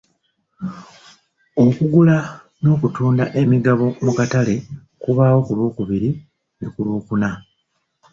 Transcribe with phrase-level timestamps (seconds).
[1.65, 2.17] Okugula
[2.61, 4.55] n'okutunda emigabo mu katale
[5.01, 6.09] kubaawo ku Lwokubiri
[6.57, 7.29] ne ku Lwokuna.